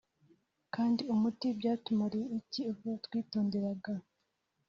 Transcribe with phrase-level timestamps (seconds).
[0.75, 3.93] kandi muti Byatumariye iki ubwo twitonderaga